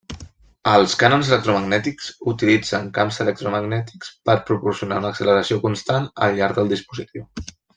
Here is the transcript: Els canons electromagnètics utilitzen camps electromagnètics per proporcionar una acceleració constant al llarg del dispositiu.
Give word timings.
Els 0.69 0.93
canons 1.01 1.27
electromagnètics 1.31 2.07
utilitzen 2.33 2.89
camps 2.97 3.21
electromagnètics 3.27 4.11
per 4.31 4.37
proporcionar 4.51 4.99
una 5.03 5.13
acceleració 5.17 5.61
constant 5.67 6.13
al 6.29 6.39
llarg 6.41 6.61
del 6.63 6.75
dispositiu. 6.77 7.31